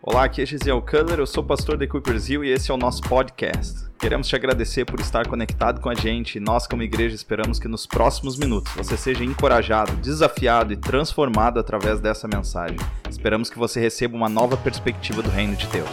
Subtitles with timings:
[0.00, 2.76] Olá, aqui é Gisele Culler, eu sou pastor da Equippers Hill e esse é o
[2.76, 3.90] nosso podcast.
[3.98, 7.66] Queremos te agradecer por estar conectado com a gente e nós, como igreja, esperamos que
[7.66, 12.78] nos próximos minutos você seja encorajado, desafiado e transformado através dessa mensagem.
[13.10, 15.90] Esperamos que você receba uma nova perspectiva do reino de Deus.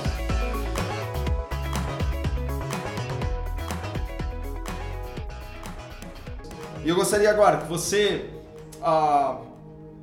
[6.84, 8.30] E eu gostaria agora que você,
[8.76, 9.44] uh,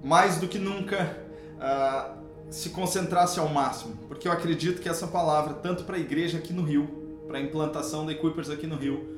[0.02, 1.16] mais do que nunca,
[1.56, 2.21] uh,
[2.52, 6.52] se concentrasse ao máximo, porque eu acredito que essa palavra, tanto para a igreja aqui
[6.52, 6.86] no Rio,
[7.26, 9.08] para a implantação da Equippers aqui no Rio,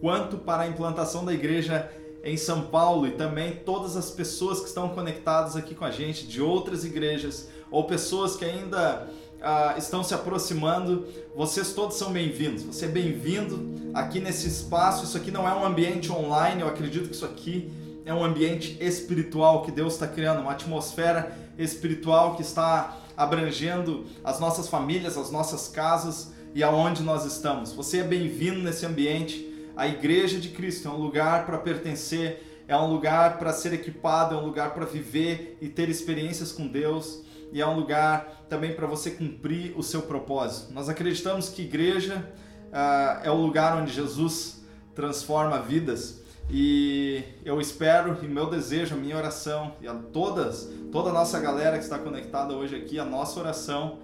[0.00, 1.90] quanto para a implantação da igreja
[2.24, 6.26] em São Paulo e também todas as pessoas que estão conectadas aqui com a gente
[6.26, 12.62] de outras igrejas ou pessoas que ainda uh, estão se aproximando, vocês todos são bem-vindos.
[12.62, 15.04] Você é bem-vindo aqui nesse espaço.
[15.04, 17.70] Isso aqui não é um ambiente online, eu acredito que isso aqui
[18.08, 24.40] é um ambiente espiritual que Deus está criando, uma atmosfera espiritual que está abrangendo as
[24.40, 27.70] nossas famílias, as nossas casas e aonde nós estamos.
[27.74, 29.46] Você é bem-vindo nesse ambiente.
[29.76, 34.34] A Igreja de Cristo é um lugar para pertencer, é um lugar para ser equipado,
[34.34, 37.22] é um lugar para viver e ter experiências com Deus
[37.52, 40.72] e é um lugar também para você cumprir o seu propósito.
[40.72, 42.26] Nós acreditamos que igreja
[42.72, 44.62] uh, é o lugar onde Jesus
[44.94, 51.10] transforma vidas e eu espero e meu desejo, a minha oração e a todas, toda
[51.10, 53.98] a nossa galera que está conectada hoje aqui, a nossa oração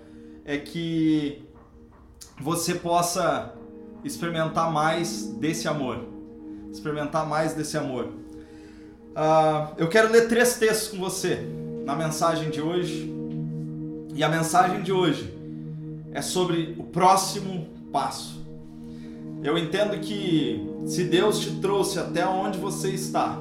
[0.44, 1.42] é que
[2.38, 3.54] você possa
[4.04, 6.04] experimentar mais desse amor,
[6.70, 8.06] experimentar mais desse amor.
[8.06, 11.48] Uh, eu quero ler três textos com você
[11.84, 13.10] na mensagem de hoje
[14.14, 15.32] e a mensagem de hoje
[16.12, 18.43] é sobre o próximo passo.
[19.44, 23.38] Eu entendo que se Deus te trouxe até onde você está,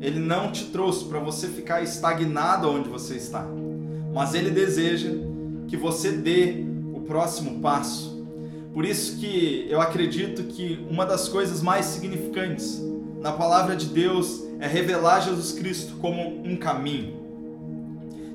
[0.00, 3.46] Ele não te trouxe para você ficar estagnado onde você está,
[4.14, 5.10] mas Ele deseja
[5.68, 6.64] que você dê
[6.94, 8.24] o próximo passo.
[8.72, 12.82] Por isso que eu acredito que uma das coisas mais significantes
[13.20, 17.14] na palavra de Deus é revelar Jesus Cristo como um caminho.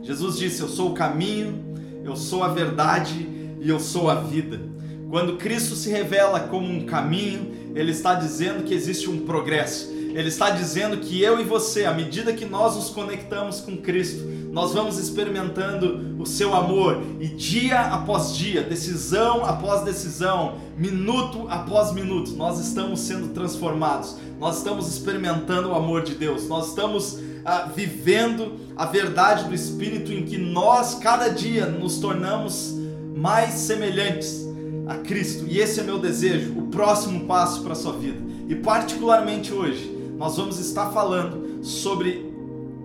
[0.03, 1.63] Jesus disse: Eu sou o caminho,
[2.03, 3.27] eu sou a verdade
[3.59, 4.70] e eu sou a vida.
[5.11, 9.91] Quando Cristo se revela como um caminho, ele está dizendo que existe um progresso.
[9.91, 14.23] Ele está dizendo que eu e você, à medida que nós nos conectamos com Cristo,
[14.53, 21.91] nós vamos experimentando o seu amor e dia após dia, decisão após decisão, minuto após
[21.91, 24.15] minuto, nós estamos sendo transformados.
[24.39, 26.47] Nós estamos experimentando o amor de Deus.
[26.47, 32.73] Nós estamos ah, vivendo a verdade do Espírito em que nós cada dia nos tornamos
[33.13, 34.50] mais semelhantes
[34.91, 35.45] a Cristo.
[35.47, 38.17] E esse é meu desejo, o próximo passo para a sua vida.
[38.47, 42.29] E particularmente hoje, nós vamos estar falando sobre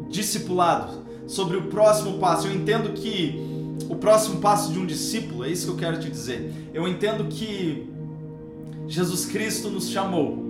[0.08, 2.46] discipulado, sobre o próximo passo.
[2.46, 3.34] Eu entendo que
[3.88, 6.52] o próximo passo de um discípulo, é isso que eu quero te dizer.
[6.72, 7.88] Eu entendo que
[8.86, 10.44] Jesus Cristo nos chamou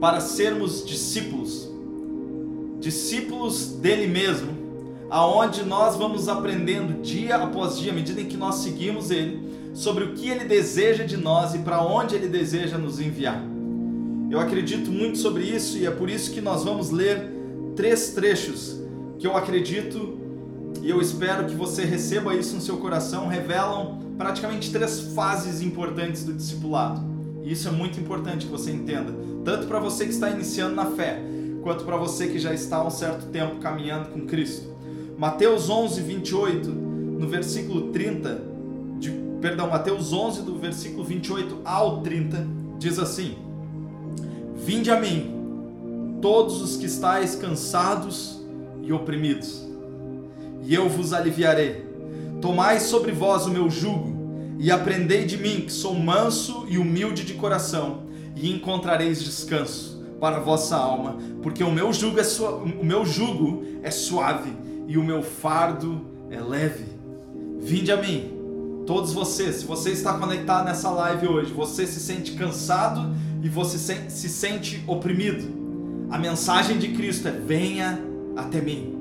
[0.00, 1.68] para sermos discípulos,
[2.80, 4.48] discípulos dele mesmo,
[5.10, 10.04] aonde nós vamos aprendendo dia após dia, à medida em que nós seguimos ele, sobre
[10.04, 13.42] o que ele deseja de nós e para onde ele deseja nos enviar.
[14.30, 17.30] Eu acredito muito sobre isso e é por isso que nós vamos ler
[17.74, 18.80] três trechos
[19.18, 20.18] que eu acredito
[20.82, 26.24] e eu espero que você receba isso no seu coração, revelam praticamente três fases importantes
[26.24, 27.02] do discipulado.
[27.42, 29.14] E isso é muito importante que você entenda,
[29.44, 31.20] tanto para você que está iniciando na fé,
[31.62, 34.68] quanto para você que já está há um certo tempo caminhando com Cristo.
[35.18, 38.49] Mateus 11, 28, no versículo 30,
[39.40, 42.46] perdão, Mateus 11, do versículo 28 ao 30,
[42.78, 43.36] diz assim:
[44.54, 48.40] Vinde a mim, todos os que estáis cansados
[48.82, 49.66] e oprimidos,
[50.62, 51.88] e eu vos aliviarei.
[52.40, 54.18] Tomai sobre vós o meu jugo
[54.58, 58.02] e aprendei de mim, que sou manso e humilde de coração,
[58.36, 62.22] e encontrareis descanso para a vossa alma, porque o meu jugo é,
[62.80, 64.52] o meu jugo é suave
[64.86, 66.84] e o meu fardo é leve.
[67.58, 68.39] Vinde a mim
[68.90, 73.78] todos vocês, se você está conectado nessa live hoje, você se sente cansado e você
[73.78, 75.46] se sente oprimido,
[76.10, 78.00] a mensagem de Cristo é: venha
[78.36, 78.96] até mim.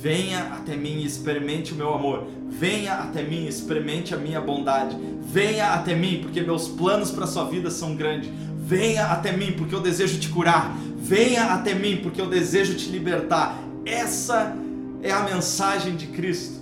[0.00, 2.26] Venha até mim e experimente o meu amor.
[2.48, 4.96] Venha até mim e experimente a minha bondade.
[5.22, 8.30] Venha até mim, porque meus planos para a sua vida são grandes.
[8.64, 10.74] Venha até mim, porque eu desejo te curar.
[10.96, 13.62] Venha até mim, porque eu desejo te libertar.
[13.84, 14.56] Essa
[15.02, 16.61] é a mensagem de Cristo.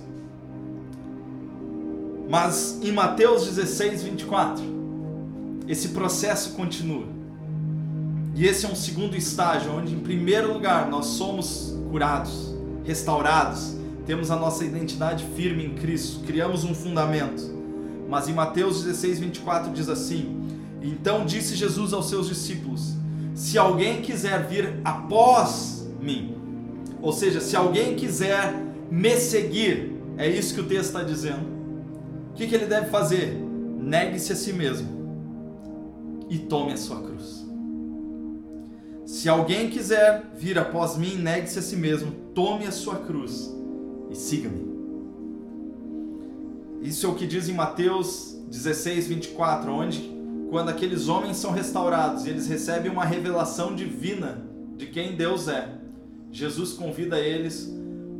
[2.31, 4.63] Mas em Mateus 16, 24,
[5.67, 7.05] esse processo continua.
[8.33, 12.55] E esse é um segundo estágio, onde em primeiro lugar nós somos curados,
[12.85, 13.75] restaurados,
[14.05, 17.53] temos a nossa identidade firme em Cristo, criamos um fundamento.
[18.07, 20.47] Mas em Mateus 16, 24 diz assim:
[20.81, 22.93] Então disse Jesus aos seus discípulos:
[23.35, 26.33] Se alguém quiser vir após mim,
[27.01, 28.55] ou seja, se alguém quiser
[28.89, 31.60] me seguir, é isso que o texto está dizendo.
[32.31, 33.35] O que, que ele deve fazer?
[33.79, 37.45] Negue-se a si mesmo e tome a sua cruz.
[39.05, 43.53] Se alguém quiser vir após mim, negue-se a si mesmo, tome a sua cruz
[44.09, 44.71] e siga-me.
[46.81, 50.11] Isso é o que diz em Mateus 16, 24, onde,
[50.49, 54.41] quando aqueles homens são restaurados e eles recebem uma revelação divina
[54.77, 55.77] de quem Deus é,
[56.31, 57.69] Jesus convida eles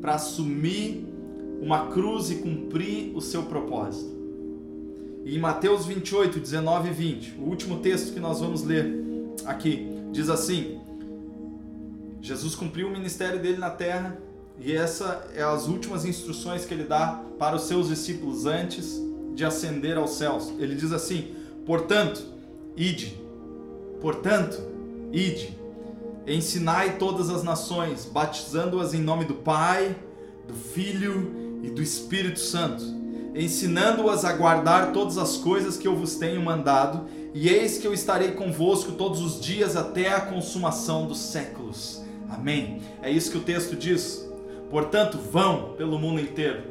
[0.01, 1.10] para assumir
[1.61, 4.19] uma cruz e cumprir o seu propósito.
[5.23, 8.99] E em Mateus 28, 19 e 20, o último texto que nós vamos ler
[9.45, 10.79] aqui, diz assim:
[12.19, 14.17] Jesus cumpriu o ministério dele na terra
[14.59, 18.99] e essa é as últimas instruções que ele dá para os seus discípulos antes
[19.35, 20.51] de ascender aos céus.
[20.57, 22.23] Ele diz assim: "Portanto,
[22.75, 23.15] ide.
[24.01, 24.59] Portanto,
[25.13, 25.55] ide.
[26.25, 29.95] Ensinai todas as nações, batizando-as em nome do Pai,
[30.47, 32.83] do Filho e do Espírito Santo,
[33.35, 37.93] ensinando-as a guardar todas as coisas que eu vos tenho mandado, e eis que eu
[37.93, 42.81] estarei convosco todos os dias até a consumação dos séculos." Amém.
[43.01, 44.25] É isso que o texto diz.
[44.69, 46.63] Portanto, vão pelo mundo inteiro.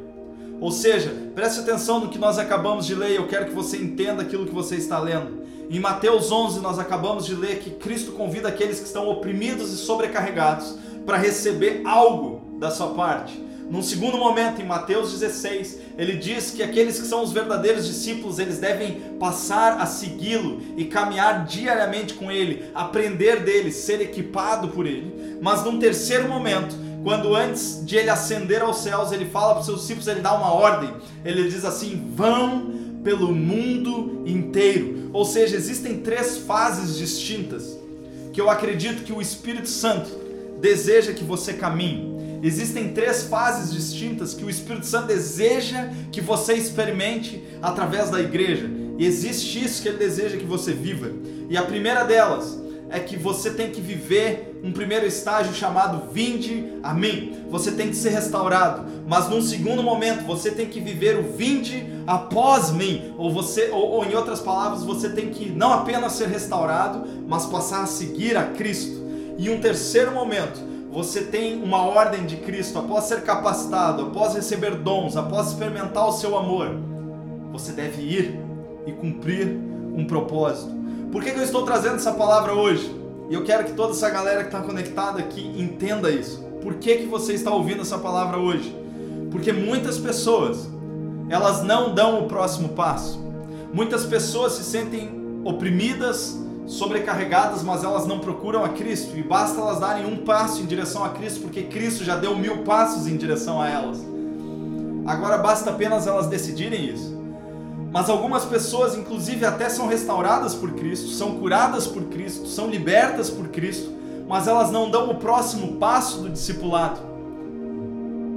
[0.61, 4.23] Ou seja, preste atenção no que nós acabamos de ler, eu quero que você entenda
[4.23, 5.41] aquilo que você está lendo.
[5.71, 9.77] Em Mateus 11, nós acabamos de ler que Cristo convida aqueles que estão oprimidos e
[9.77, 10.77] sobrecarregados
[11.07, 13.41] para receber algo da sua parte.
[13.71, 18.41] Num segundo momento, em Mateus 16, ele diz que aqueles que são os verdadeiros discípulos,
[18.41, 24.87] eles devem passar a segui-lo e caminhar diariamente com ele, aprender dele, ser equipado por
[24.87, 25.39] ele.
[25.41, 26.75] Mas num terceiro momento,
[27.05, 30.35] quando antes de ele ascender aos céus, ele fala para os seus discípulos, ele dá
[30.35, 30.93] uma ordem.
[31.25, 32.73] Ele diz assim: "Vão
[33.05, 35.11] pelo mundo inteiro".
[35.13, 37.79] Ou seja, existem três fases distintas
[38.33, 40.11] que eu acredito que o Espírito Santo
[40.61, 42.10] deseja que você caminhe.
[42.43, 48.69] Existem três fases distintas que o Espírito Santo deseja que você experimente através da igreja.
[48.99, 51.11] E existe isso que ele deseja que você viva.
[51.49, 52.59] E a primeira delas
[52.91, 57.45] é que você tem que viver um primeiro estágio chamado vinde a mim.
[57.49, 61.87] Você tem que ser restaurado, mas num segundo momento você tem que viver o vinde
[62.07, 66.29] após mim, ou você ou, ou em outras palavras, você tem que não apenas ser
[66.29, 69.01] restaurado, mas passar a seguir a Cristo.
[69.39, 70.61] E um terceiro momento,
[70.93, 76.13] você tem uma ordem de Cristo após ser capacitado, após receber dons, após experimentar o
[76.13, 76.77] seu amor.
[77.53, 78.41] Você deve ir
[78.87, 79.47] e cumprir
[79.95, 80.75] um propósito.
[81.13, 82.95] Por que, que eu estou trazendo essa palavra hoje?
[83.29, 86.43] E eu quero que toda essa galera que está conectada aqui entenda isso.
[86.61, 88.75] Por que, que você está ouvindo essa palavra hoje?
[89.31, 90.69] Porque muitas pessoas,
[91.29, 93.21] elas não dão o próximo passo.
[93.73, 96.37] Muitas pessoas se sentem oprimidas,
[96.71, 99.17] sobrecarregadas, mas elas não procuram a Cristo.
[99.17, 102.59] E basta elas darem um passo em direção a Cristo, porque Cristo já deu mil
[102.59, 103.99] passos em direção a elas.
[105.05, 107.19] Agora basta apenas elas decidirem isso.
[107.93, 113.29] Mas algumas pessoas, inclusive, até são restauradas por Cristo, são curadas por Cristo, são libertas
[113.29, 113.91] por Cristo,
[114.29, 117.01] mas elas não dão o próximo passo do discipulado,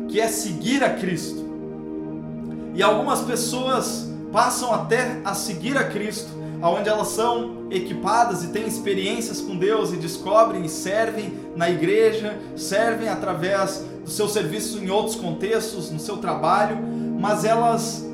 [0.07, 1.43] que é seguir a Cristo.
[2.73, 8.65] E algumas pessoas passam até a seguir a Cristo, onde elas são equipadas e têm
[8.65, 14.89] experiências com Deus e descobrem e servem na igreja, servem através do seu serviço em
[14.89, 16.77] outros contextos, no seu trabalho,
[17.19, 18.05] mas elas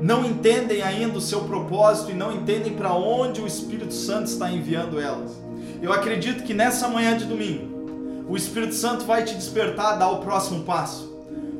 [0.00, 4.50] não entendem ainda o seu propósito e não entendem para onde o Espírito Santo está
[4.50, 5.32] enviando elas.
[5.82, 10.10] Eu acredito que nessa manhã de domingo, o Espírito Santo vai te despertar a dar
[10.10, 11.08] o próximo passo.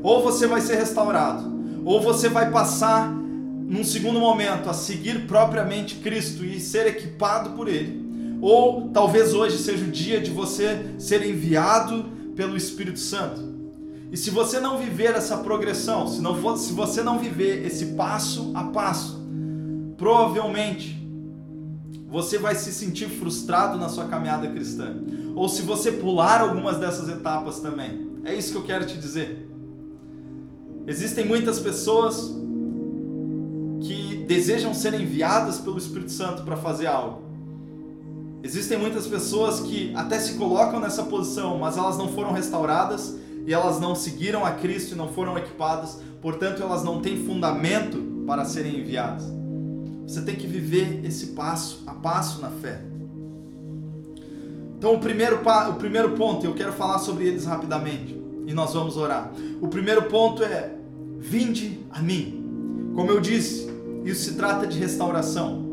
[0.03, 1.51] Ou você vai ser restaurado,
[1.85, 3.13] ou você vai passar
[3.69, 8.39] num segundo momento a seguir propriamente Cristo e ser equipado por Ele.
[8.41, 13.47] Ou talvez hoje seja o dia de você ser enviado pelo Espírito Santo.
[14.11, 17.87] E se você não viver essa progressão, se, não for, se você não viver esse
[17.89, 19.21] passo a passo,
[19.99, 20.97] provavelmente
[22.09, 24.97] você vai se sentir frustrado na sua caminhada cristã.
[25.35, 28.09] Ou se você pular algumas dessas etapas também.
[28.25, 29.47] É isso que eu quero te dizer.
[30.87, 32.35] Existem muitas pessoas
[34.29, 37.23] desejam ser enviadas pelo Espírito Santo para fazer algo.
[38.43, 43.17] Existem muitas pessoas que até se colocam nessa posição, mas elas não foram restauradas
[43.47, 48.25] e elas não seguiram a Cristo e não foram equipadas, portanto elas não têm fundamento
[48.27, 49.25] para serem enviadas.
[50.07, 52.83] Você tem que viver esse passo a passo na fé.
[54.77, 58.17] Então o primeiro, o primeiro ponto, eu quero falar sobre eles rapidamente.
[58.47, 59.33] e nós vamos orar.
[59.61, 60.75] O primeiro ponto é:
[61.19, 62.93] vinde a mim.
[62.95, 65.65] Como eu disse, isso se trata de restauração,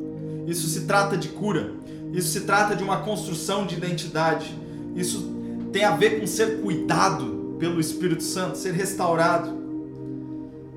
[0.47, 1.73] isso se trata de cura,
[2.11, 4.57] isso se trata de uma construção de identidade,
[4.95, 5.33] isso
[5.71, 9.53] tem a ver com ser cuidado pelo Espírito Santo, ser restaurado.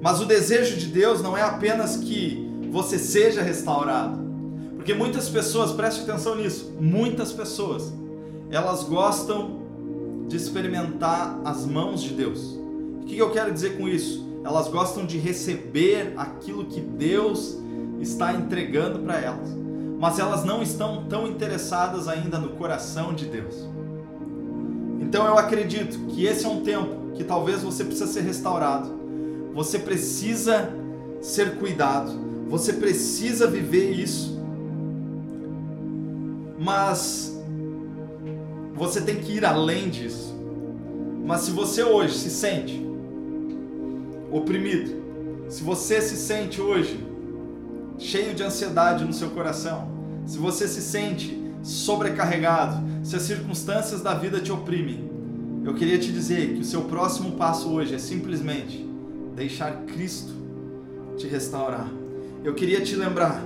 [0.00, 4.18] Mas o desejo de Deus não é apenas que você seja restaurado.
[4.76, 7.92] Porque muitas pessoas, preste atenção nisso, muitas pessoas,
[8.50, 9.58] elas gostam
[10.28, 12.58] de experimentar as mãos de Deus.
[13.02, 14.27] O que eu quero dizer com isso?
[14.48, 17.58] Elas gostam de receber aquilo que Deus
[18.00, 19.50] está entregando para elas,
[19.98, 23.68] mas elas não estão tão interessadas ainda no coração de Deus.
[25.00, 28.98] Então eu acredito que esse é um tempo que talvez você precisa ser restaurado
[29.58, 30.72] você precisa
[31.20, 32.12] ser cuidado,
[32.48, 34.38] você precisa viver isso.
[36.56, 37.36] Mas
[38.72, 40.32] você tem que ir além disso.
[41.26, 42.87] Mas se você hoje se sente
[44.30, 45.02] oprimido,
[45.48, 47.04] se você se sente hoje
[47.98, 49.88] cheio de ansiedade no seu coração,
[50.26, 55.08] se você se sente sobrecarregado, se as circunstâncias da vida te oprimem,
[55.64, 58.86] eu queria te dizer que o seu próximo passo hoje é simplesmente
[59.34, 60.32] deixar Cristo
[61.16, 61.90] te restaurar.
[62.44, 63.42] Eu queria te lembrar,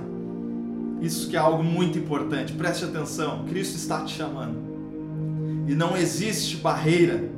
[1.01, 4.57] isso que é algo muito importante, preste atenção: Cristo está te chamando,
[5.67, 7.29] e não existe barreira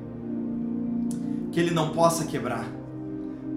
[1.51, 2.67] que Ele não possa quebrar.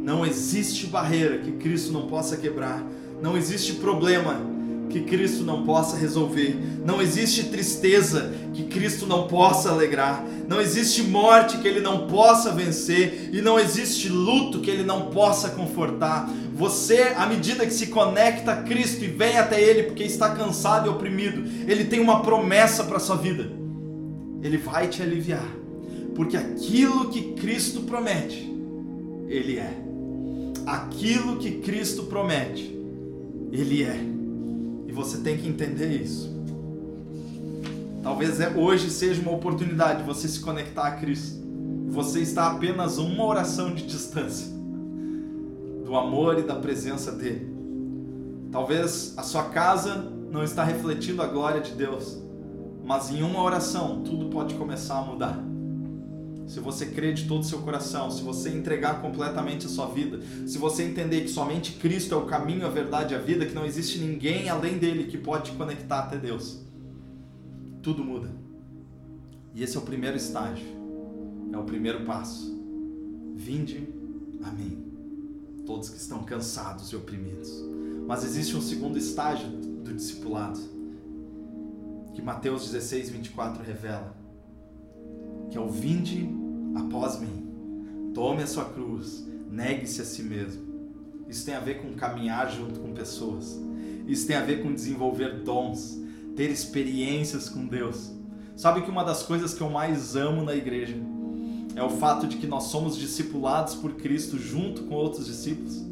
[0.09, 2.83] Não existe barreira que Cristo não possa quebrar.
[3.21, 4.41] Não existe problema
[4.89, 6.59] que Cristo não possa resolver.
[6.83, 10.25] Não existe tristeza que Cristo não possa alegrar.
[10.49, 13.29] Não existe morte que Ele não possa vencer.
[13.35, 16.27] E não existe luto que Ele não possa confortar.
[16.55, 20.87] Você, à medida que se conecta a Cristo e vem até Ele porque está cansado
[20.87, 23.53] e oprimido, Ele tem uma promessa para a sua vida.
[24.43, 25.55] Ele vai te aliviar.
[26.15, 28.51] Porque aquilo que Cristo promete,
[29.29, 29.88] Ele é.
[30.69, 32.79] Aquilo que Cristo promete,
[33.51, 34.19] Ele é
[34.99, 36.29] você tem que entender isso.
[38.03, 41.39] Talvez é, hoje seja uma oportunidade de você se conectar a Cristo.
[41.87, 44.49] Você está apenas uma oração de distância
[45.85, 47.49] do amor e da presença dele.
[48.51, 52.21] Talvez a sua casa não está refletindo a glória de Deus,
[52.85, 55.48] mas em uma oração tudo pode começar a mudar
[56.49, 60.19] se você crer de todo o seu coração, se você entregar completamente a sua vida,
[60.47, 63.55] se você entender que somente Cristo é o caminho, a verdade e a vida, que
[63.55, 66.59] não existe ninguém além dele que pode te conectar até Deus,
[67.83, 68.31] tudo muda.
[69.55, 70.67] E esse é o primeiro estágio,
[71.53, 72.57] é o primeiro passo.
[73.35, 73.87] Vinde
[74.43, 74.85] a mim,
[75.67, 77.53] todos que estão cansados e oprimidos.
[78.07, 80.59] Mas existe um segundo estágio do discipulado,
[82.15, 84.17] que Mateus 16, 24 revela
[85.59, 86.29] é o vinde
[86.75, 88.13] após mim.
[88.15, 90.63] Tome a sua cruz, negue-se a si mesmo.
[91.29, 93.59] Isso tem a ver com caminhar junto com pessoas.
[94.07, 96.01] Isso tem a ver com desenvolver dons,
[96.35, 98.11] ter experiências com Deus.
[98.57, 100.97] Sabe que uma das coisas que eu mais amo na igreja
[101.77, 105.85] é o fato de que nós somos discipulados por Cristo junto com outros discípulos.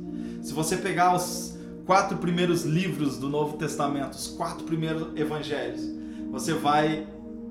[0.43, 5.83] Se você pegar os quatro primeiros livros do Novo Testamento, os quatro primeiros evangelhos,
[6.31, 7.07] você vai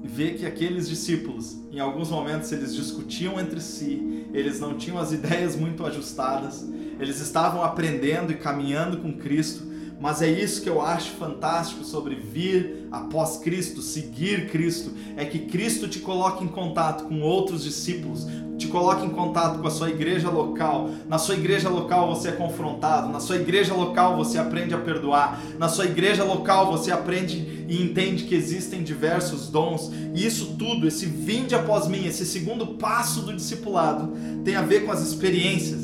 [0.06, 5.12] vê que aqueles discípulos, em alguns momentos, eles discutiam entre si, eles não tinham as
[5.12, 6.66] ideias muito ajustadas,
[7.00, 9.64] eles estavam aprendendo e caminhando com Cristo,
[10.00, 15.40] mas é isso que eu acho fantástico sobre vir após Cristo, seguir Cristo, é que
[15.40, 18.26] Cristo te coloca em contato com outros discípulos,
[18.58, 20.90] te coloca em contato com a sua igreja local.
[21.10, 25.42] Na sua igreja local você é confrontado, na sua igreja local você aprende a perdoar,
[25.60, 29.92] na sua igreja local você aprende e entende que existem diversos dons.
[30.14, 34.14] E isso tudo, esse vinde após mim, esse segundo passo do discipulado,
[34.46, 35.82] tem a ver com as experiências,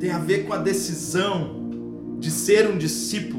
[0.00, 1.68] tem a ver com a decisão
[2.18, 3.37] de ser um discípulo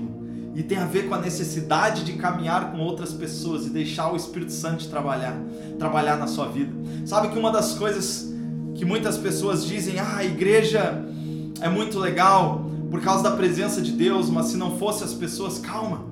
[0.60, 4.18] e tem a ver com a necessidade de caminhar com outras pessoas e deixar o
[4.18, 5.34] Espírito Santo trabalhar,
[5.80, 6.74] trabalhar na sua vida.
[7.06, 8.30] Sabe que uma das coisas
[8.76, 11.02] que muitas pessoas dizem, ah, a igreja
[11.62, 15.60] é muito legal por causa da presença de Deus, mas se não fosse as pessoas,
[15.60, 16.04] calma.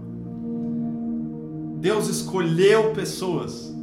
[1.82, 3.76] Deus escolheu pessoas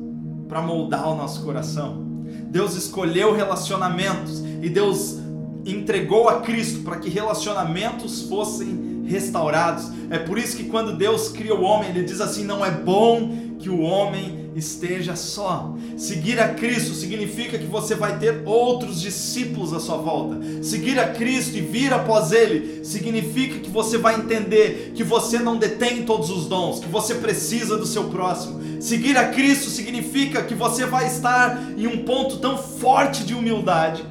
[0.49, 2.07] para moldar o nosso coração.
[2.49, 5.19] Deus escolheu relacionamentos e Deus
[5.67, 9.91] entregou a Cristo para que relacionamentos fossem restaurados.
[10.11, 13.55] É por isso que quando Deus cria o homem, ele diz assim: não é bom
[13.59, 15.75] que o homem esteja só.
[15.97, 20.39] Seguir a Cristo significa que você vai ter outros discípulos à sua volta.
[20.63, 25.57] Seguir a Cristo e vir após Ele significa que você vai entender que você não
[25.57, 28.61] detém todos os dons, que você precisa do seu próximo.
[28.81, 34.05] Seguir a Cristo significa que você vai estar em um ponto tão forte de humildade,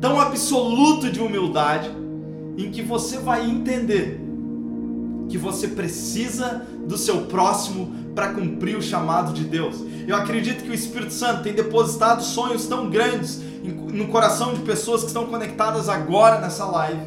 [0.00, 1.90] tão absoluto de humildade,
[2.58, 4.20] em que você vai entender
[5.28, 9.76] que você precisa do seu próximo para cumprir o chamado de Deus.
[10.06, 15.02] Eu acredito que o Espírito Santo tem depositado sonhos tão grandes no coração de pessoas
[15.02, 17.00] que estão conectadas agora nessa live.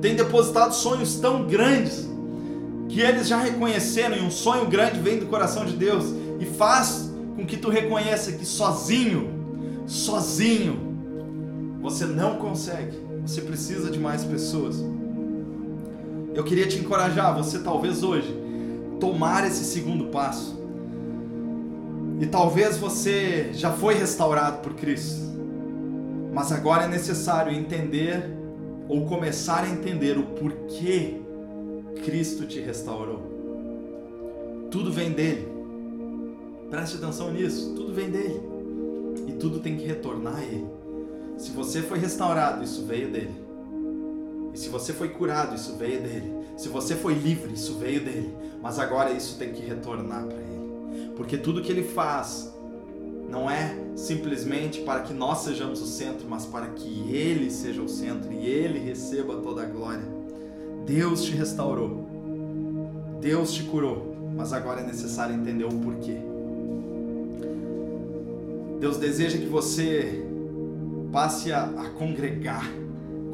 [0.00, 2.08] Tem depositado sonhos tão grandes
[2.88, 6.04] que eles já reconheceram e um sonho grande vem do coração de Deus
[6.38, 9.28] e faz com que tu reconheça que sozinho,
[9.86, 10.85] sozinho,
[11.86, 12.98] você não consegue.
[13.22, 14.84] Você precisa de mais pessoas.
[16.34, 18.36] Eu queria te encorajar, você talvez hoje,
[18.98, 20.60] tomar esse segundo passo.
[22.20, 25.20] E talvez você já foi restaurado por Cristo.
[26.34, 28.36] Mas agora é necessário entender
[28.88, 31.20] ou começar a entender o porquê
[32.04, 33.22] Cristo te restaurou.
[34.72, 35.46] Tudo vem dele.
[36.68, 38.40] Preste atenção nisso, tudo vem dele.
[39.28, 40.85] E tudo tem que retornar a ele.
[41.36, 43.34] Se você foi restaurado, isso veio dele.
[44.54, 46.32] E se você foi curado, isso veio dele.
[46.56, 48.34] Se você foi livre, isso veio dele.
[48.62, 51.12] Mas agora isso tem que retornar para ele.
[51.14, 52.52] Porque tudo que ele faz
[53.28, 57.88] não é simplesmente para que nós sejamos o centro, mas para que ele seja o
[57.88, 60.04] centro e ele receba toda a glória.
[60.86, 62.06] Deus te restaurou.
[63.20, 64.14] Deus te curou.
[64.34, 66.16] Mas agora é necessário entender o porquê.
[68.80, 70.24] Deus deseja que você
[71.16, 72.70] passe a, a congregar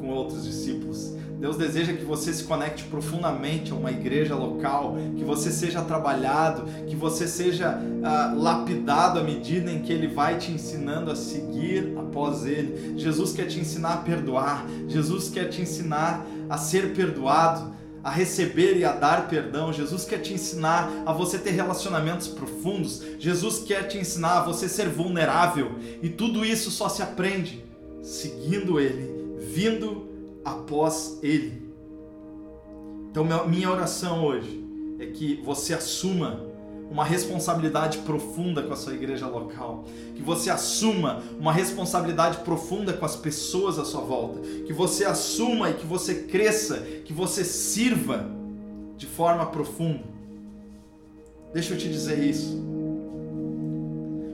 [0.00, 1.16] com outros discípulos.
[1.40, 6.64] Deus deseja que você se conecte profundamente a uma igreja local, que você seja trabalhado,
[6.86, 11.92] que você seja uh, lapidado à medida em que Ele vai te ensinando a seguir
[11.98, 12.96] após Ele.
[12.96, 17.74] Jesus quer te ensinar a perdoar, Jesus quer te ensinar a ser perdoado,
[18.04, 19.72] a receber e a dar perdão.
[19.72, 23.02] Jesus quer te ensinar a você ter relacionamentos profundos.
[23.18, 25.72] Jesus quer te ensinar a você ser vulnerável.
[26.00, 27.71] E tudo isso só se aprende
[28.02, 30.08] seguindo Ele vindo
[30.44, 31.62] após Ele.
[33.10, 34.64] Então, minha oração hoje
[34.98, 36.40] é que você assuma
[36.90, 39.84] uma responsabilidade profunda com a sua igreja local,
[40.14, 45.70] que você assuma uma responsabilidade profunda com as pessoas à sua volta, que você assuma
[45.70, 48.26] e que você cresça, que você sirva
[48.96, 50.04] de forma profunda.
[51.52, 52.56] Deixa eu te dizer isso.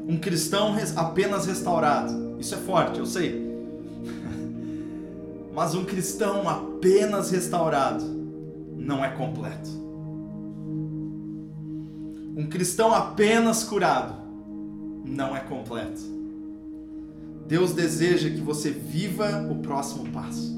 [0.08, 3.47] Um cristão apenas restaurado, isso é forte, eu sei.
[5.58, 8.04] Mas um cristão apenas restaurado
[8.76, 9.68] não é completo.
[12.36, 14.14] Um cristão apenas curado
[15.04, 16.00] não é completo.
[17.48, 20.56] Deus deseja que você viva o próximo passo.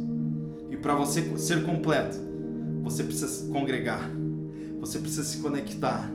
[0.69, 2.19] E para você ser completo,
[2.83, 4.11] você precisa congregar.
[4.81, 6.11] Você precisa se conectar.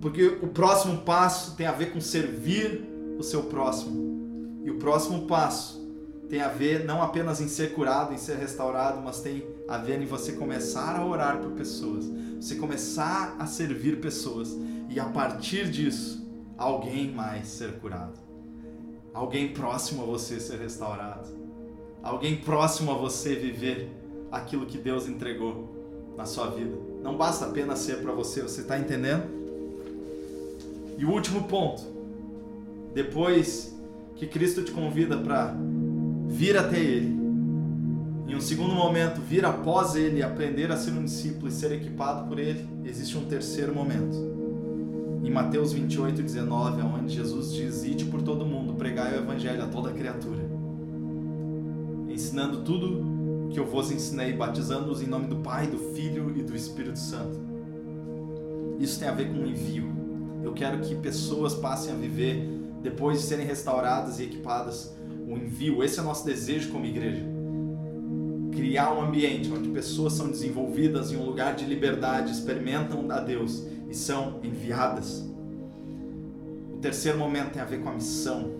[0.00, 4.62] Porque o próximo passo tem a ver com servir o seu próximo.
[4.64, 5.83] E o próximo passo
[6.28, 10.00] tem a ver não apenas em ser curado, em ser restaurado, mas tem a ver
[10.00, 12.06] em você começar a orar por pessoas,
[12.40, 14.56] você começar a servir pessoas
[14.88, 16.24] e a partir disso
[16.56, 18.18] alguém mais ser curado,
[19.12, 21.28] alguém próximo a você ser restaurado,
[22.02, 23.90] alguém próximo a você viver
[24.30, 25.72] aquilo que Deus entregou
[26.16, 26.76] na sua vida.
[27.02, 29.24] Não basta apenas ser para você, você está entendendo?
[30.96, 31.82] E o último ponto,
[32.94, 33.74] depois
[34.16, 35.54] que Cristo te convida para
[36.28, 37.24] vir até Ele.
[38.26, 42.26] Em um segundo momento, vir após Ele, aprender a ser um discípulo e ser equipado
[42.26, 44.16] por Ele, existe um terceiro momento.
[45.22, 49.62] Em Mateus 28, 19, é onde Jesus diz: Ide por todo mundo, pregai o Evangelho
[49.62, 50.44] a toda criatura,
[52.08, 56.54] ensinando tudo que eu vos ensinei, batizando-os em nome do Pai, do Filho e do
[56.54, 57.38] Espírito Santo.
[58.78, 59.92] Isso tem a ver com um envio.
[60.42, 62.46] Eu quero que pessoas passem a viver,
[62.82, 64.94] depois de serem restauradas e equipadas,
[65.26, 65.82] o envio.
[65.82, 67.22] Esse é o nosso desejo como igreja.
[68.52, 73.66] Criar um ambiente onde pessoas são desenvolvidas em um lugar de liberdade, experimentam a Deus
[73.88, 75.24] e são enviadas.
[76.72, 78.50] O terceiro momento tem a ver com a missão.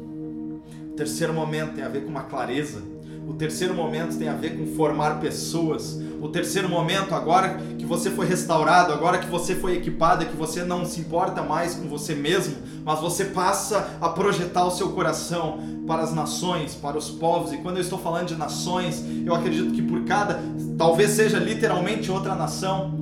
[0.91, 2.83] O terceiro momento tem a ver com uma clareza.
[3.27, 6.01] O terceiro momento tem a ver com formar pessoas.
[6.25, 10.65] O terceiro momento, agora que você foi restaurado, agora que você foi equipado, que você
[10.65, 15.59] não se importa mais com você mesmo, mas você passa a projetar o seu coração
[15.87, 17.53] para as nações, para os povos.
[17.53, 20.41] E quando eu estou falando de nações, eu acredito que por cada,
[20.79, 22.99] talvez seja literalmente outra nação,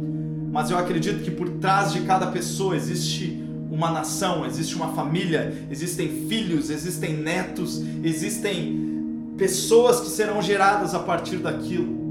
[0.51, 5.65] mas eu acredito que por trás de cada pessoa existe uma nação, existe uma família,
[5.71, 12.02] existem filhos, existem netos, existem pessoas que serão geradas a partir daquilo.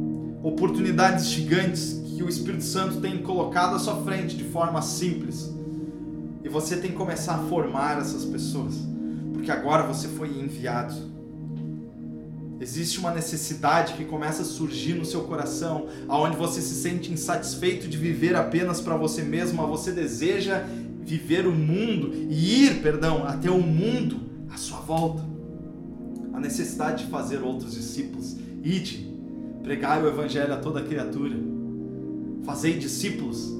[0.44, 5.52] Oportunidades gigantes que o Espírito Santo tem colocado à sua frente de forma simples
[6.52, 8.76] você tem que começar a formar essas pessoas,
[9.34, 11.10] porque agora você foi enviado.
[12.60, 17.88] Existe uma necessidade que começa a surgir no seu coração, aonde você se sente insatisfeito
[17.88, 20.64] de viver apenas para você mesmo, você deseja
[21.04, 24.20] viver o mundo e ir, perdão, até o mundo
[24.52, 25.24] à sua volta.
[26.34, 28.38] A necessidade de fazer outros discípulos.
[28.64, 29.11] Ide,
[29.64, 31.36] pregai o evangelho a toda criatura.
[32.44, 33.52] Fazei discípulos,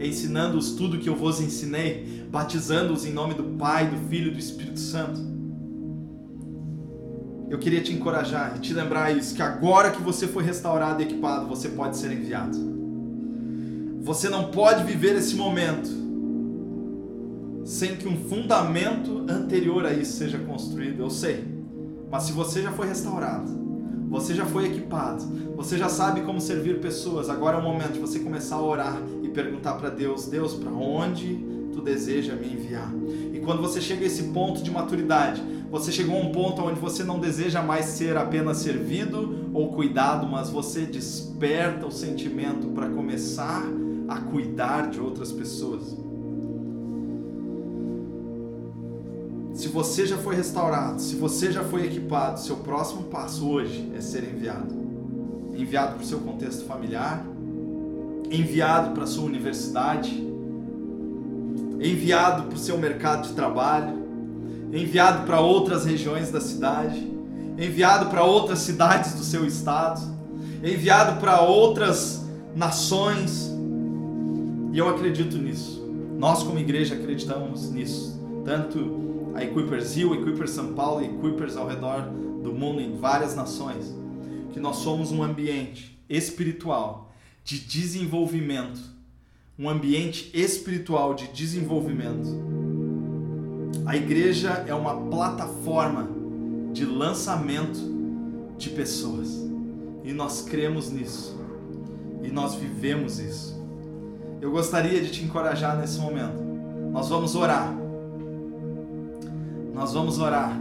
[0.00, 4.38] ensinando-os tudo que eu vos ensinei, batizando-os em nome do Pai, do Filho e do
[4.38, 5.30] Espírito Santo
[7.50, 11.04] eu queria te encorajar e te lembrar isso, que agora que você foi restaurado e
[11.04, 12.56] equipado, você pode ser enviado.
[14.02, 15.90] Você não pode viver esse momento
[17.64, 21.02] sem que um fundamento anterior a isso seja construído.
[21.02, 21.44] Eu sei.
[22.08, 23.50] Mas se você já foi restaurado,
[24.10, 28.00] você já foi equipado, você já sabe como servir pessoas, agora é o momento de
[28.00, 31.36] você começar a orar e perguntar para Deus: Deus, para onde
[31.72, 32.92] tu deseja me enviar?
[33.32, 36.80] E quando você chega a esse ponto de maturidade, você chegou a um ponto onde
[36.80, 42.88] você não deseja mais ser apenas servido ou cuidado, mas você desperta o sentimento para
[42.90, 43.64] começar
[44.08, 45.96] a cuidar de outras pessoas.
[49.60, 54.00] Se você já foi restaurado, se você já foi equipado, seu próximo passo hoje é
[54.00, 54.74] ser enviado.
[55.54, 57.22] Enviado para o seu contexto familiar,
[58.30, 60.26] enviado para a sua universidade,
[61.78, 63.98] enviado para o seu mercado de trabalho,
[64.72, 67.06] enviado para outras regiões da cidade,
[67.58, 70.00] enviado para outras cidades do seu estado,
[70.64, 72.24] enviado para outras
[72.56, 73.52] nações.
[74.72, 75.86] E eu acredito nisso.
[76.18, 78.18] Nós, como igreja, acreditamos nisso.
[78.42, 82.02] Tanto a Equipers Rio, Equipers São Paulo e Equipers ao redor
[82.42, 83.94] do mundo, em várias nações,
[84.52, 87.12] que nós somos um ambiente espiritual
[87.44, 88.80] de desenvolvimento.
[89.58, 92.50] Um ambiente espiritual de desenvolvimento
[93.86, 96.08] a igreja é uma plataforma
[96.72, 97.80] de lançamento
[98.56, 99.28] de pessoas.
[100.04, 101.36] E nós cremos nisso.
[102.22, 103.60] E nós vivemos isso.
[104.40, 106.40] Eu gostaria de te encorajar nesse momento.
[106.92, 107.79] Nós vamos orar.
[109.74, 110.58] Nós vamos orar.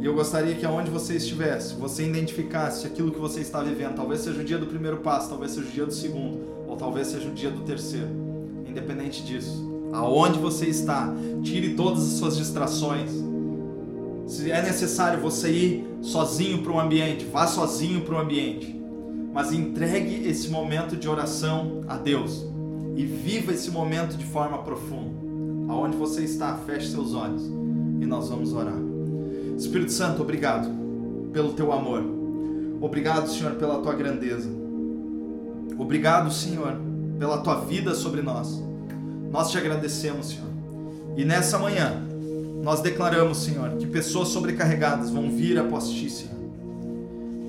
[0.00, 3.94] E eu gostaria que aonde você estivesse, você identificasse aquilo que você está vivendo.
[3.94, 7.06] Talvez seja o dia do primeiro passo, talvez seja o dia do segundo, ou talvez
[7.06, 8.08] seja o dia do terceiro.
[8.66, 13.10] Independente disso aonde você está, tire todas as suas distrações.
[14.26, 18.74] Se é necessário você ir sozinho para um ambiente, vá sozinho para um ambiente.
[19.32, 22.44] Mas entregue esse momento de oração a Deus
[22.96, 25.14] e viva esse momento de forma profunda.
[25.68, 27.63] Aonde você está, feche seus olhos
[28.00, 28.78] e nós vamos orar.
[29.56, 30.68] Espírito Santo, obrigado
[31.32, 32.02] pelo teu amor.
[32.80, 34.48] Obrigado, Senhor, pela tua grandeza.
[35.78, 36.76] Obrigado, Senhor,
[37.18, 38.62] pela tua vida sobre nós.
[39.30, 40.48] Nós te agradecemos, Senhor.
[41.16, 42.02] E nessa manhã,
[42.62, 46.34] nós declaramos, Senhor, que pessoas sobrecarregadas vão vir após ti, Senhor.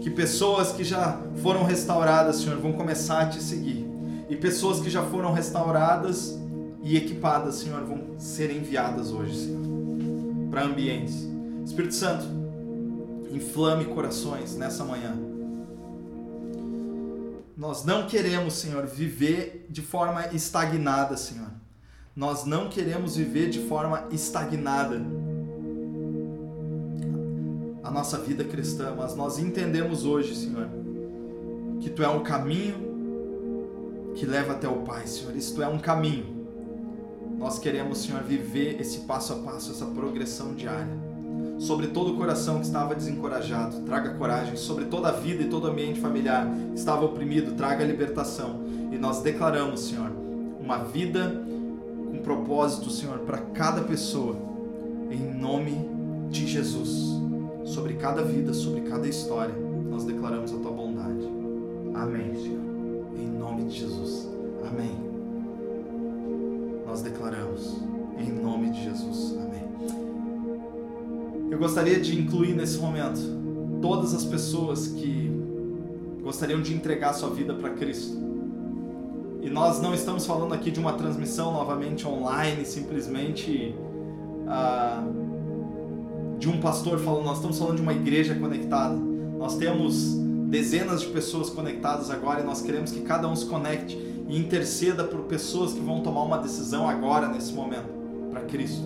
[0.01, 3.85] Que pessoas que já foram restauradas, Senhor, vão começar a te seguir.
[4.29, 6.37] E pessoas que já foram restauradas
[6.83, 9.61] e equipadas, Senhor, vão ser enviadas hoje, Senhor,
[10.55, 11.27] para ambientes.
[11.65, 12.25] Espírito Santo,
[13.29, 15.13] inflame corações nessa manhã.
[17.57, 21.49] Nós não queremos, Senhor, viver de forma estagnada, Senhor.
[22.15, 25.01] Nós não queremos viver de forma estagnada
[27.83, 30.69] a nossa vida cristã, mas nós entendemos hoje, Senhor,
[31.81, 35.35] que Tu é um caminho que leva até o Pai, Senhor.
[35.35, 36.34] Isso é um caminho.
[37.37, 40.87] Nós queremos, Senhor, viver esse passo a passo, essa progressão diária.
[41.59, 44.55] Sobre todo o coração que estava desencorajado, traga coragem.
[44.55, 48.61] Sobre toda a vida e todo o ambiente familiar que estava oprimido, traga libertação.
[48.91, 50.11] E nós declaramos, Senhor,
[50.59, 51.45] uma vida
[52.25, 54.35] propósito, Senhor, para cada pessoa,
[55.11, 55.87] em nome
[56.31, 57.13] de Jesus.
[57.63, 59.53] Sobre cada vida, sobre cada história,
[59.89, 61.25] nós declaramos a tua bondade.
[61.93, 62.61] Amém, Senhor.
[63.15, 64.27] Em nome de Jesus.
[64.67, 65.04] Amém.
[66.95, 67.75] Nós declaramos,
[68.17, 69.35] em nome de Jesus.
[69.37, 69.67] Amém.
[71.51, 73.19] Eu gostaria de incluir nesse momento
[73.81, 75.29] todas as pessoas que
[76.23, 78.15] gostariam de entregar sua vida para Cristo
[79.41, 83.75] e nós não estamos falando aqui de uma transmissão novamente online, simplesmente
[84.47, 88.95] uh, de um pastor falando, nós estamos falando de uma igreja conectada.
[89.37, 90.13] Nós temos
[90.47, 95.03] dezenas de pessoas conectadas agora e nós queremos que cada um se conecte e interceda
[95.03, 97.89] por pessoas que vão tomar uma decisão agora, nesse momento,
[98.31, 98.83] para Cristo.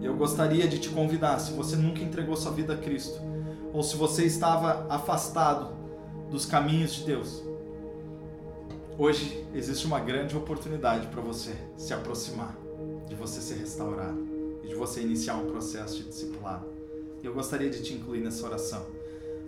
[0.00, 3.20] Eu gostaria de te convidar, se você nunca entregou sua vida a Cristo,
[3.72, 5.70] ou se você estava afastado
[6.30, 7.42] dos caminhos de Deus,
[8.98, 12.56] Hoje existe uma grande oportunidade para você se aproximar.
[13.08, 14.22] de você ser restaurado
[14.62, 16.66] e de você iniciar um processo de discipulado.
[17.22, 18.86] Eu gostaria de te incluir nessa oração.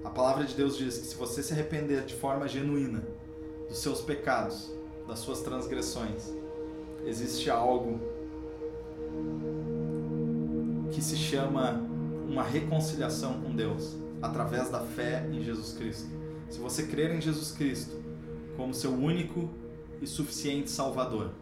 [0.03, 3.03] A palavra de Deus diz que se você se arrepender de forma genuína
[3.69, 4.71] dos seus pecados,
[5.07, 6.33] das suas transgressões,
[7.05, 8.01] existe algo
[10.91, 11.81] que se chama
[12.29, 16.09] uma reconciliação com Deus através da fé em Jesus Cristo.
[16.49, 18.03] Se você crer em Jesus Cristo
[18.57, 19.51] como seu único
[20.01, 21.33] e suficiente Salvador,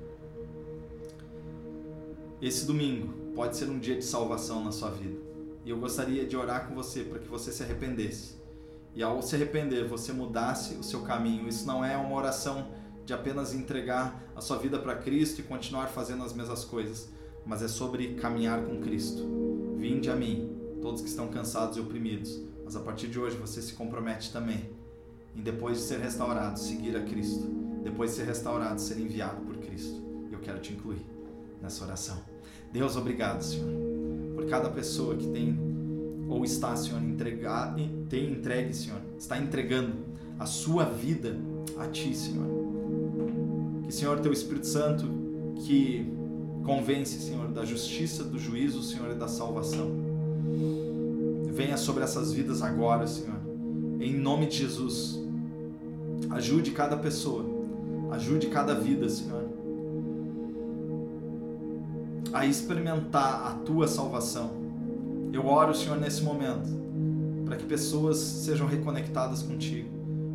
[2.41, 5.17] esse domingo pode ser um dia de salvação na sua vida.
[5.65, 8.42] E eu gostaria de orar com você para que você se arrependesse.
[8.95, 11.49] E ao se arrepender, você mudasse o seu caminho.
[11.49, 12.69] Isso não é uma oração
[13.05, 17.09] de apenas entregar a sua vida para Cristo e continuar fazendo as mesmas coisas,
[17.45, 19.27] mas é sobre caminhar com Cristo.
[19.77, 23.61] Vinde a mim, todos que estão cansados e oprimidos, mas a partir de hoje você
[23.61, 24.71] se compromete também
[25.35, 27.47] em depois de ser restaurado, seguir a Cristo.
[27.83, 30.01] Depois de ser restaurado, ser enviado por Cristo.
[30.31, 31.05] E eu quero te incluir
[31.61, 32.21] nessa oração.
[32.73, 33.69] Deus, obrigado, Senhor,
[34.35, 35.72] por cada pessoa que tem
[36.33, 37.75] ou está, Senhor, entregar,
[38.09, 39.93] tem entregue, Senhor, está entregando
[40.39, 41.37] a sua vida
[41.79, 42.47] a Ti, Senhor.
[43.85, 45.07] Que, Senhor, Teu Espírito Santo,
[45.67, 46.07] que
[46.65, 49.91] convence, Senhor, da justiça, do juízo, Senhor, e da salvação.
[51.53, 53.39] Venha sobre essas vidas agora, Senhor.
[54.01, 55.21] Em nome de Jesus.
[56.31, 57.45] Ajude cada pessoa.
[58.11, 59.53] Ajude cada vida, Senhor
[62.33, 64.62] a experimentar a tua salvação.
[65.33, 66.69] Eu oro, Senhor, nesse momento,
[67.47, 69.89] para que pessoas sejam reconectadas contigo,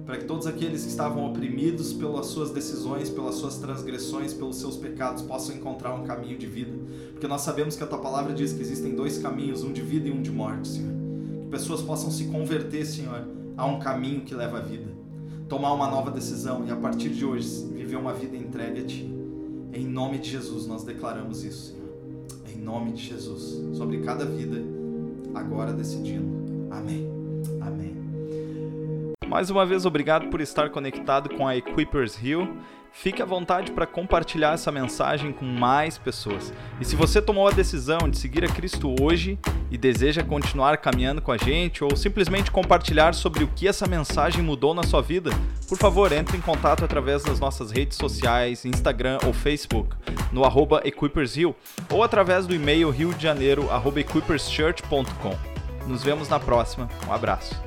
[0.06, 4.76] para que todos aqueles que estavam oprimidos pelas suas decisões, pelas suas transgressões, pelos seus
[4.76, 6.72] pecados, possam encontrar um caminho de vida,
[7.12, 10.08] porque nós sabemos que a tua palavra diz que existem dois caminhos, um de vida
[10.08, 10.94] e um de morte, Senhor.
[11.44, 13.24] Que pessoas possam se converter, Senhor,
[13.56, 14.92] a um caminho que leva à vida,
[15.48, 19.14] tomar uma nova decisão e a partir de hoje viver uma vida entregue a Ti.
[19.72, 21.88] Em nome de Jesus nós declaramos isso, Senhor
[22.68, 24.62] nome de Jesus, sobre cada vida,
[25.38, 26.68] agora decidindo.
[26.72, 27.17] Amém.
[29.38, 32.58] Mais uma vez, obrigado por estar conectado com a Equippers Hill.
[32.92, 36.52] Fique à vontade para compartilhar essa mensagem com mais pessoas.
[36.82, 39.38] E se você tomou a decisão de seguir a Cristo hoje
[39.70, 44.42] e deseja continuar caminhando com a gente ou simplesmente compartilhar sobre o que essa mensagem
[44.42, 45.30] mudou na sua vida,
[45.70, 49.96] por favor, entre em contato através das nossas redes sociais, Instagram ou Facebook,
[50.34, 51.56] no arroba EquippersHill
[51.92, 55.38] ou através do e-mail riodejaneiro.equipperschurch.com.
[55.86, 56.90] Nos vemos na próxima.
[57.08, 57.67] Um abraço.